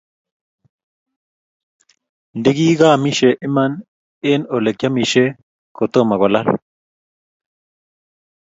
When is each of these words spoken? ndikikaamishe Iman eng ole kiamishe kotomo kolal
ndikikaamishe 2.37 3.29
Iman 3.47 3.71
eng 4.29 4.43
ole 4.55 4.71
kiamishe 4.79 5.23
kotomo 5.77 6.15
kolal 6.21 6.47